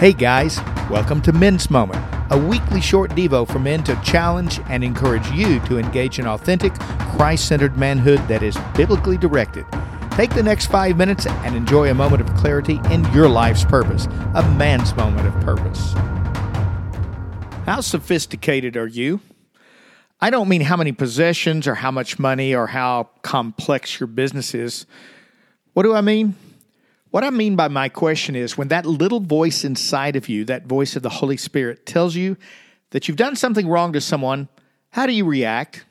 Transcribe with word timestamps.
Hey 0.00 0.14
guys, 0.14 0.58
welcome 0.88 1.20
to 1.20 1.32
Men's 1.34 1.70
Moment, 1.70 2.02
a 2.30 2.38
weekly 2.38 2.80
short 2.80 3.10
Devo 3.10 3.46
for 3.46 3.58
men 3.58 3.84
to 3.84 4.00
challenge 4.02 4.58
and 4.70 4.82
encourage 4.82 5.30
you 5.32 5.60
to 5.66 5.76
engage 5.76 6.18
in 6.18 6.26
authentic, 6.26 6.72
Christ 7.14 7.46
centered 7.46 7.76
manhood 7.76 8.18
that 8.26 8.42
is 8.42 8.56
biblically 8.74 9.18
directed. 9.18 9.66
Take 10.12 10.32
the 10.32 10.42
next 10.42 10.68
five 10.68 10.96
minutes 10.96 11.26
and 11.26 11.54
enjoy 11.54 11.90
a 11.90 11.94
moment 11.94 12.22
of 12.22 12.34
clarity 12.34 12.80
in 12.90 13.04
your 13.12 13.28
life's 13.28 13.62
purpose, 13.62 14.06
a 14.34 14.54
man's 14.56 14.96
moment 14.96 15.26
of 15.26 15.34
purpose. 15.42 15.92
How 17.66 17.82
sophisticated 17.82 18.78
are 18.78 18.86
you? 18.86 19.20
I 20.18 20.30
don't 20.30 20.48
mean 20.48 20.62
how 20.62 20.78
many 20.78 20.92
possessions 20.92 21.68
or 21.68 21.74
how 21.74 21.90
much 21.90 22.18
money 22.18 22.54
or 22.54 22.68
how 22.68 23.10
complex 23.20 24.00
your 24.00 24.06
business 24.06 24.54
is. 24.54 24.86
What 25.74 25.82
do 25.82 25.92
I 25.92 26.00
mean? 26.00 26.36
What 27.10 27.24
I 27.24 27.30
mean 27.30 27.56
by 27.56 27.68
my 27.68 27.88
question 27.88 28.36
is 28.36 28.56
when 28.56 28.68
that 28.68 28.86
little 28.86 29.20
voice 29.20 29.64
inside 29.64 30.14
of 30.14 30.28
you, 30.28 30.44
that 30.44 30.66
voice 30.66 30.94
of 30.94 31.02
the 31.02 31.08
Holy 31.08 31.36
Spirit, 31.36 31.84
tells 31.84 32.14
you 32.14 32.36
that 32.90 33.08
you've 33.08 33.16
done 33.16 33.34
something 33.34 33.66
wrong 33.66 33.92
to 33.92 34.00
someone, 34.00 34.48
how 34.90 35.06
do 35.06 35.12
you 35.12 35.24
react? 35.24 35.84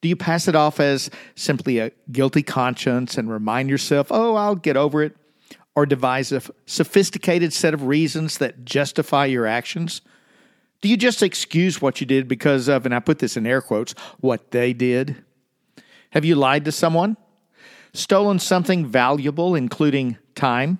Do 0.00 0.08
you 0.08 0.16
pass 0.16 0.48
it 0.48 0.54
off 0.54 0.80
as 0.80 1.10
simply 1.34 1.78
a 1.80 1.92
guilty 2.10 2.42
conscience 2.42 3.18
and 3.18 3.30
remind 3.30 3.68
yourself, 3.68 4.08
oh, 4.10 4.36
I'll 4.36 4.54
get 4.54 4.76
over 4.76 5.02
it? 5.02 5.16
Or 5.74 5.86
devise 5.86 6.32
a 6.32 6.42
sophisticated 6.66 7.52
set 7.52 7.74
of 7.74 7.86
reasons 7.86 8.38
that 8.38 8.64
justify 8.64 9.26
your 9.26 9.46
actions? 9.46 10.00
Do 10.80 10.88
you 10.88 10.96
just 10.96 11.22
excuse 11.22 11.82
what 11.82 12.00
you 12.00 12.06
did 12.06 12.26
because 12.26 12.68
of, 12.68 12.86
and 12.86 12.94
I 12.94 13.00
put 13.00 13.18
this 13.18 13.36
in 13.36 13.46
air 13.46 13.60
quotes, 13.60 13.92
what 14.20 14.50
they 14.50 14.72
did? 14.72 15.24
Have 16.10 16.24
you 16.24 16.36
lied 16.36 16.64
to 16.64 16.72
someone? 16.72 17.16
Stolen 17.92 18.38
something 18.38 18.86
valuable, 18.86 19.54
including 19.54 20.18
time? 20.34 20.78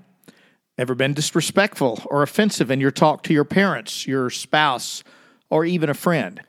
Ever 0.77 0.95
been 0.95 1.15
disrespectful 1.15 2.03
or 2.07 2.23
offensive 2.23 2.71
in 2.71 2.81
your 2.81 2.91
talk 2.91 3.23
to 3.25 3.35
your 3.35 3.45
parents, 3.45 4.07
your 4.07 4.31
spouse, 4.31 5.03
or 5.51 5.65
even 5.65 5.91
a 5.91 5.95
friend? 5.95 6.41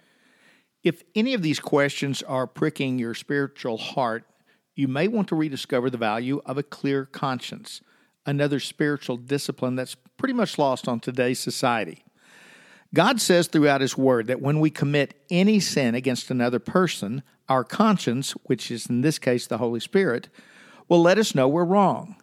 If 0.83 1.03
any 1.15 1.33
of 1.33 1.41
these 1.41 1.59
questions 1.59 2.21
are 2.23 2.47
pricking 2.47 2.99
your 2.99 3.13
spiritual 3.13 3.77
heart, 3.77 4.23
you 4.75 4.87
may 4.87 5.07
want 5.07 5.27
to 5.29 5.35
rediscover 5.35 5.89
the 5.89 5.97
value 5.97 6.41
of 6.45 6.57
a 6.57 6.63
clear 6.63 7.05
conscience, 7.05 7.81
another 8.25 8.59
spiritual 8.59 9.17
discipline 9.17 9.75
that's 9.75 9.95
pretty 10.17 10.33
much 10.33 10.57
lost 10.57 10.87
on 10.87 10.99
today's 10.99 11.39
society. 11.39 12.03
God 12.93 13.21
says 13.21 13.47
throughout 13.47 13.81
His 13.81 13.97
Word 13.97 14.27
that 14.27 14.41
when 14.41 14.59
we 14.59 14.69
commit 14.69 15.13
any 15.29 15.59
sin 15.59 15.93
against 15.93 16.31
another 16.31 16.59
person, 16.59 17.23
our 17.47 17.63
conscience, 17.63 18.31
which 18.43 18.71
is 18.71 18.87
in 18.87 19.01
this 19.01 19.19
case 19.19 19.47
the 19.47 19.59
Holy 19.59 19.79
Spirit, 19.79 20.29
will 20.87 21.01
let 21.01 21.17
us 21.17 21.35
know 21.35 21.47
we're 21.47 21.65
wrong. 21.65 22.15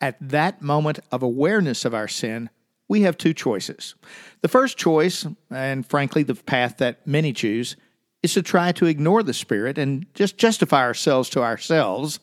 At 0.00 0.16
that 0.20 0.62
moment 0.62 1.00
of 1.10 1.22
awareness 1.22 1.84
of 1.84 1.94
our 1.94 2.08
sin, 2.08 2.50
we 2.88 3.02
have 3.02 3.16
two 3.16 3.34
choices. 3.34 3.94
The 4.42 4.48
first 4.48 4.76
choice, 4.76 5.26
and 5.50 5.86
frankly, 5.86 6.22
the 6.22 6.34
path 6.34 6.76
that 6.78 7.06
many 7.06 7.32
choose, 7.32 7.76
is 8.22 8.34
to 8.34 8.42
try 8.42 8.72
to 8.72 8.86
ignore 8.86 9.22
the 9.22 9.34
Spirit 9.34 9.78
and 9.78 10.06
just 10.14 10.36
justify 10.36 10.82
ourselves 10.82 11.28
to 11.30 11.42
ourselves, 11.42 12.20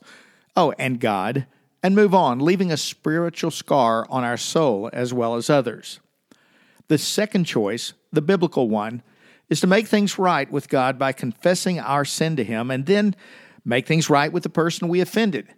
oh, 0.56 0.72
and 0.78 0.98
God, 0.98 1.46
and 1.82 1.94
move 1.94 2.14
on, 2.14 2.38
leaving 2.38 2.70
a 2.72 2.76
spiritual 2.76 3.50
scar 3.50 4.06
on 4.08 4.24
our 4.24 4.36
soul 4.36 4.88
as 4.92 5.12
well 5.12 5.34
as 5.34 5.50
others. 5.50 6.00
The 6.92 6.98
second 6.98 7.44
choice, 7.44 7.94
the 8.12 8.20
biblical 8.20 8.68
one, 8.68 9.02
is 9.48 9.60
to 9.60 9.66
make 9.66 9.86
things 9.86 10.18
right 10.18 10.52
with 10.52 10.68
God 10.68 10.98
by 10.98 11.12
confessing 11.12 11.80
our 11.80 12.04
sin 12.04 12.36
to 12.36 12.44
Him 12.44 12.70
and 12.70 12.84
then 12.84 13.16
make 13.64 13.86
things 13.86 14.10
right 14.10 14.30
with 14.30 14.42
the 14.42 14.50
person 14.50 14.88
we 14.88 15.00
offended. 15.00 15.48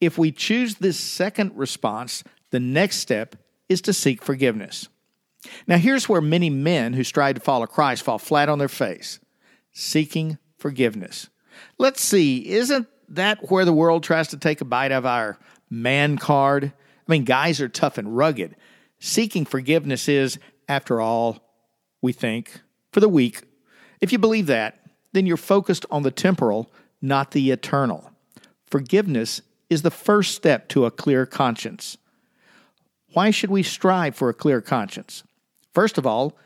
If 0.00 0.16
we 0.16 0.30
choose 0.30 0.76
this 0.76 0.96
second 0.96 1.50
response, 1.56 2.22
the 2.52 2.60
next 2.60 2.98
step 2.98 3.34
is 3.68 3.80
to 3.80 3.92
seek 3.92 4.22
forgiveness. 4.22 4.88
Now, 5.66 5.76
here's 5.76 6.08
where 6.08 6.20
many 6.20 6.50
men 6.50 6.92
who 6.92 7.02
strive 7.02 7.34
to 7.34 7.40
follow 7.40 7.66
Christ 7.66 8.04
fall 8.04 8.20
flat 8.20 8.48
on 8.48 8.60
their 8.60 8.68
face 8.68 9.18
seeking 9.72 10.38
forgiveness. 10.56 11.28
Let's 11.78 12.00
see, 12.00 12.48
isn't 12.48 12.86
that 13.08 13.50
where 13.50 13.64
the 13.64 13.72
world 13.72 14.04
tries 14.04 14.28
to 14.28 14.36
take 14.36 14.60
a 14.60 14.64
bite 14.64 14.92
of 14.92 15.04
our 15.04 15.36
man 15.68 16.16
card? 16.16 16.72
I 17.08 17.10
mean, 17.10 17.24
guys 17.24 17.60
are 17.60 17.68
tough 17.68 17.98
and 17.98 18.16
rugged. 18.16 18.54
Seeking 19.00 19.44
forgiveness 19.44 20.08
is, 20.08 20.38
after 20.68 21.00
all, 21.00 21.38
we 22.02 22.12
think, 22.12 22.60
for 22.92 23.00
the 23.00 23.08
weak. 23.08 23.42
If 24.00 24.12
you 24.12 24.18
believe 24.18 24.46
that, 24.46 24.80
then 25.12 25.26
you're 25.26 25.36
focused 25.36 25.86
on 25.90 26.02
the 26.02 26.10
temporal, 26.10 26.70
not 27.00 27.30
the 27.30 27.50
eternal. 27.50 28.10
Forgiveness 28.66 29.40
is 29.70 29.82
the 29.82 29.90
first 29.90 30.34
step 30.34 30.68
to 30.68 30.84
a 30.84 30.90
clear 30.90 31.26
conscience. 31.26 31.96
Why 33.12 33.30
should 33.30 33.50
we 33.50 33.62
strive 33.62 34.14
for 34.14 34.28
a 34.28 34.34
clear 34.34 34.60
conscience? 34.60 35.24
First 35.72 35.98
of 35.98 36.06
all, 36.06 36.36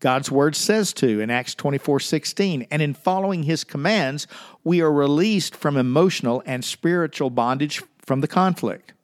God's 0.00 0.30
word 0.30 0.56
says 0.56 0.92
to 0.94 1.20
in 1.20 1.30
Acts 1.30 1.54
24 1.54 2.00
16, 2.00 2.66
and 2.70 2.80
in 2.80 2.94
following 2.94 3.42
his 3.42 3.64
commands, 3.64 4.26
we 4.64 4.80
are 4.80 4.92
released 4.92 5.54
from 5.54 5.76
emotional 5.76 6.42
and 6.46 6.64
spiritual 6.64 7.30
bondage 7.30 7.82
from 7.98 8.22
the 8.22 8.28
conflict. 8.28 8.94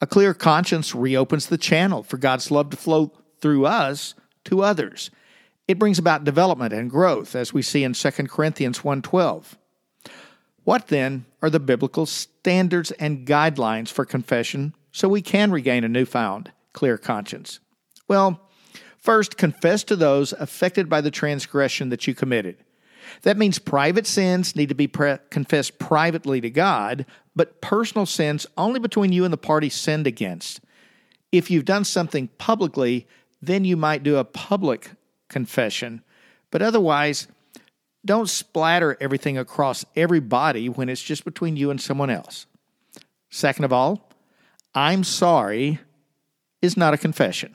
A 0.00 0.06
clear 0.06 0.34
conscience 0.34 0.94
reopens 0.94 1.46
the 1.46 1.58
channel 1.58 2.02
for 2.02 2.18
God's 2.18 2.50
love 2.50 2.70
to 2.70 2.76
flow 2.76 3.12
through 3.42 3.66
us 3.66 4.14
to 4.44 4.62
others. 4.62 5.10
It 5.68 5.78
brings 5.78 5.98
about 5.98 6.24
development 6.24 6.72
and 6.72 6.90
growth, 6.90 7.36
as 7.36 7.52
we 7.52 7.62
see 7.62 7.84
in 7.84 7.92
2 7.92 8.28
Corinthians 8.28 8.82
1:12. 8.82 9.58
What 10.64 10.88
then 10.88 11.26
are 11.42 11.50
the 11.50 11.60
biblical 11.60 12.06
standards 12.06 12.92
and 12.92 13.26
guidelines 13.26 13.88
for 13.88 14.04
confession 14.04 14.74
so 14.92 15.08
we 15.08 15.22
can 15.22 15.50
regain 15.50 15.84
a 15.84 15.88
newfound 15.88 16.52
clear 16.72 16.96
conscience? 16.96 17.58
Well, 18.08 18.40
first, 18.96 19.36
confess 19.36 19.82
to 19.84 19.96
those 19.96 20.32
affected 20.34 20.88
by 20.88 21.00
the 21.00 21.10
transgression 21.10 21.88
that 21.88 22.06
you 22.06 22.14
committed. 22.14 22.56
That 23.22 23.36
means 23.36 23.58
private 23.58 24.06
sins 24.06 24.54
need 24.54 24.68
to 24.68 24.74
be 24.74 24.86
pre- 24.86 25.18
confessed 25.30 25.78
privately 25.78 26.40
to 26.40 26.50
God, 26.50 27.06
but 27.34 27.60
personal 27.60 28.06
sins 28.06 28.46
only 28.56 28.78
between 28.78 29.12
you 29.12 29.24
and 29.24 29.32
the 29.32 29.38
party 29.38 29.68
sinned 29.68 30.06
against. 30.06 30.60
If 31.32 31.50
you've 31.50 31.64
done 31.64 31.84
something 31.84 32.28
publicly, 32.38 33.06
then 33.42 33.64
you 33.64 33.76
might 33.76 34.04
do 34.04 34.16
a 34.16 34.24
public 34.24 34.92
confession, 35.28 36.02
but 36.50 36.62
otherwise, 36.62 37.26
don't 38.04 38.28
splatter 38.28 38.96
everything 39.00 39.36
across 39.36 39.84
everybody 39.96 40.68
when 40.68 40.88
it's 40.88 41.02
just 41.02 41.24
between 41.24 41.56
you 41.56 41.70
and 41.70 41.80
someone 41.80 42.10
else. 42.10 42.46
Second 43.30 43.64
of 43.64 43.72
all, 43.72 44.08
I'm 44.74 45.04
sorry 45.04 45.80
is 46.60 46.76
not 46.76 46.94
a 46.94 46.98
confession. 46.98 47.54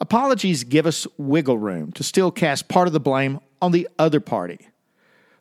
Apologies 0.00 0.64
give 0.64 0.86
us 0.86 1.06
wiggle 1.16 1.58
room 1.58 1.92
to 1.92 2.02
still 2.02 2.30
cast 2.30 2.68
part 2.68 2.86
of 2.86 2.92
the 2.92 3.00
blame 3.00 3.40
on 3.62 3.72
the 3.72 3.88
other 3.98 4.20
party. 4.20 4.68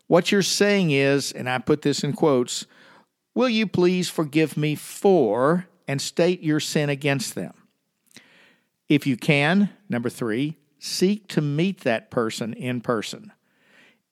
What 0.07 0.31
you're 0.31 0.41
saying 0.43 0.91
is, 0.91 1.31
and 1.31 1.49
I 1.49 1.57
put 1.57 1.81
this 1.81 2.03
in 2.03 2.13
quotes, 2.13 2.65
will 3.33 3.49
you 3.49 3.67
please 3.67 4.09
forgive 4.09 4.55
me 4.55 4.75
for 4.75 5.67
and 5.87 6.01
state 6.01 6.41
your 6.41 6.59
sin 6.59 6.89
against 6.89 7.35
them? 7.35 7.53
If 8.87 9.07
you 9.07 9.17
can, 9.17 9.69
number 9.89 10.09
three, 10.09 10.57
seek 10.79 11.27
to 11.29 11.41
meet 11.41 11.81
that 11.81 12.11
person 12.11 12.53
in 12.53 12.81
person. 12.81 13.31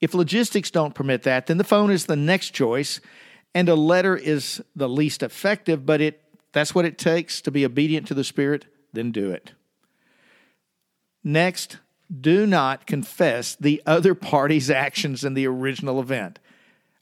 If 0.01 0.13
logistics 0.13 0.72
don't 0.72 0.95
permit 0.95 1.23
that, 1.23 1.47
then 1.47 1.57
the 1.57 1.63
phone 1.63 1.91
is 1.91 2.06
the 2.06 2.16
next 2.16 2.50
choice, 2.50 3.00
and 3.53 3.69
a 3.69 3.75
letter 3.75 4.17
is 4.17 4.62
the 4.75 4.89
least 4.89 5.23
effective, 5.23 5.85
but 5.85 6.01
it 6.01 6.19
that's 6.53 6.75
what 6.75 6.85
it 6.85 6.97
takes 6.97 7.41
to 7.41 7.51
be 7.51 7.66
obedient 7.66 8.07
to 8.07 8.13
the 8.13 8.23
Spirit, 8.23 8.66
then 8.94 9.12
do 9.12 9.31
it. 9.31 9.53
Next, 11.23 11.79
do 12.22 12.45
not 12.45 12.85
confess 12.85 13.56
the 13.56 13.81
other 13.85 14.13
party's 14.13 14.69
actions 14.69 15.23
in 15.23 15.33
the 15.33 15.47
original 15.47 16.00
event. 16.00 16.39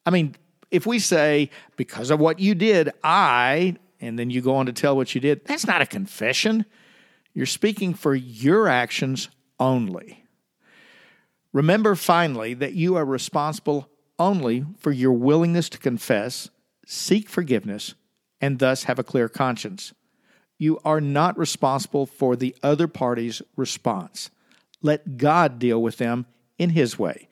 I 0.05 0.09
mean, 0.09 0.35
if 0.71 0.85
we 0.85 0.99
say, 0.99 1.49
because 1.75 2.09
of 2.09 2.19
what 2.19 2.39
you 2.39 2.55
did, 2.55 2.91
I, 3.03 3.75
and 3.99 4.17
then 4.17 4.29
you 4.29 4.41
go 4.41 4.55
on 4.55 4.67
to 4.67 4.73
tell 4.73 4.95
what 4.95 5.13
you 5.13 5.19
did, 5.19 5.45
that's 5.45 5.67
not 5.67 5.81
a 5.81 5.85
confession. 5.85 6.65
You're 7.33 7.45
speaking 7.45 7.93
for 7.93 8.13
your 8.13 8.67
actions 8.67 9.29
only. 9.59 10.23
Remember 11.53 11.95
finally 11.95 12.53
that 12.53 12.73
you 12.73 12.95
are 12.95 13.05
responsible 13.05 13.89
only 14.17 14.65
for 14.77 14.91
your 14.91 15.13
willingness 15.13 15.69
to 15.69 15.77
confess, 15.77 16.49
seek 16.85 17.29
forgiveness, 17.29 17.95
and 18.39 18.59
thus 18.59 18.83
have 18.83 18.99
a 18.99 19.03
clear 19.03 19.27
conscience. 19.27 19.93
You 20.57 20.79
are 20.85 21.01
not 21.01 21.37
responsible 21.37 22.05
for 22.05 22.35
the 22.35 22.55
other 22.61 22.87
party's 22.87 23.41
response. 23.55 24.29
Let 24.81 25.17
God 25.17 25.59
deal 25.59 25.81
with 25.81 25.97
them 25.97 26.25
in 26.57 26.71
His 26.71 26.97
way. 26.97 27.27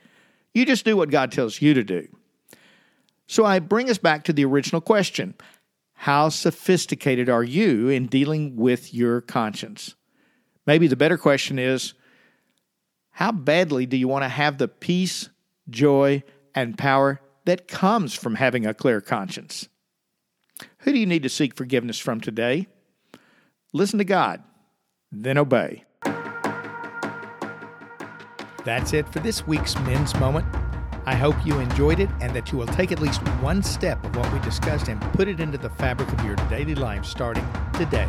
You 0.53 0.65
just 0.65 0.85
do 0.85 0.97
what 0.97 1.11
God 1.11 1.31
tells 1.31 1.61
you 1.61 1.73
to 1.73 1.83
do. 1.83 2.07
So 3.27 3.45
I 3.45 3.59
bring 3.59 3.89
us 3.89 3.99
back 3.99 4.23
to 4.23 4.33
the 4.33 4.45
original 4.45 4.81
question 4.81 5.35
How 6.03 6.29
sophisticated 6.29 7.27
are 7.27 7.43
you 7.43 7.89
in 7.89 8.05
dealing 8.05 8.55
with 8.55 8.93
your 8.93 9.19
conscience? 9.19 9.95
Maybe 10.65 10.87
the 10.87 10.95
better 10.95 11.17
question 11.17 11.59
is 11.59 11.93
how 13.11 13.33
badly 13.33 13.85
do 13.85 13.97
you 13.97 14.07
want 14.07 14.23
to 14.23 14.29
have 14.29 14.59
the 14.59 14.69
peace, 14.69 15.27
joy, 15.69 16.23
and 16.55 16.77
power 16.77 17.19
that 17.43 17.67
comes 17.67 18.13
from 18.13 18.35
having 18.35 18.65
a 18.65 18.73
clear 18.73 19.01
conscience? 19.01 19.67
Who 20.79 20.93
do 20.93 20.97
you 20.99 21.05
need 21.05 21.23
to 21.23 21.29
seek 21.29 21.53
forgiveness 21.53 21.99
from 21.99 22.21
today? 22.21 22.67
Listen 23.73 23.99
to 23.99 24.05
God, 24.05 24.41
then 25.11 25.37
obey. 25.37 25.83
That's 28.63 28.93
it 28.93 29.11
for 29.11 29.19
this 29.19 29.45
week's 29.45 29.75
Men's 29.79 30.15
Moment. 30.15 30.45
I 31.09 31.15
hope 31.15 31.43
you 31.43 31.57
enjoyed 31.57 31.99
it 31.99 32.07
and 32.21 32.35
that 32.35 32.51
you 32.51 32.59
will 32.59 32.67
take 32.67 32.91
at 32.91 32.99
least 32.99 33.19
one 33.41 33.63
step 33.63 34.05
of 34.05 34.15
what 34.15 34.31
we 34.31 34.37
discussed 34.41 34.89
and 34.89 35.01
put 35.13 35.27
it 35.27 35.39
into 35.39 35.57
the 35.57 35.71
fabric 35.71 36.07
of 36.13 36.23
your 36.23 36.35
daily 36.51 36.75
life 36.75 37.03
starting 37.03 37.43
today. 37.73 38.07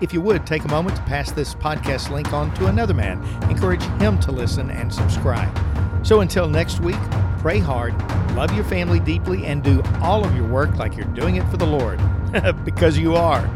If 0.00 0.14
you 0.14 0.22
would, 0.22 0.46
take 0.46 0.64
a 0.64 0.68
moment 0.68 0.96
to 0.96 1.02
pass 1.02 1.30
this 1.30 1.54
podcast 1.54 2.10
link 2.10 2.32
on 2.32 2.54
to 2.54 2.68
another 2.68 2.94
man. 2.94 3.22
Encourage 3.50 3.82
him 4.00 4.18
to 4.20 4.32
listen 4.32 4.70
and 4.70 4.90
subscribe. 4.90 5.54
So 6.02 6.22
until 6.22 6.48
next 6.48 6.80
week, 6.80 6.96
pray 7.40 7.58
hard, 7.58 7.92
love 8.34 8.50
your 8.54 8.64
family 8.64 8.98
deeply, 8.98 9.44
and 9.44 9.62
do 9.62 9.82
all 10.00 10.24
of 10.24 10.34
your 10.34 10.48
work 10.48 10.74
like 10.76 10.96
you're 10.96 11.04
doing 11.08 11.36
it 11.36 11.46
for 11.50 11.58
the 11.58 11.66
Lord. 11.66 12.00
because 12.64 12.96
you 12.96 13.14
are. 13.14 13.46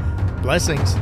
Blessings. 0.43 0.97